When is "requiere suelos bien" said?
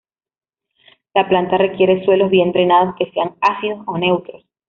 1.57-2.51